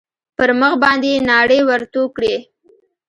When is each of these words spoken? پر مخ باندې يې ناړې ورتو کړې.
پر 0.37 0.49
مخ 0.59 0.73
باندې 0.83 1.07
يې 1.13 1.19
ناړې 1.29 1.59
ورتو 1.69 2.03
کړې. 2.15 2.35